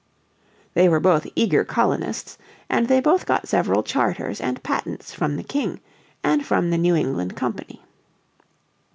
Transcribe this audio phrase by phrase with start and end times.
[0.73, 2.39] They were both eager colonists,
[2.71, 5.79] and they both got several charters and patents from the King,
[6.23, 7.83] and from the New England Company.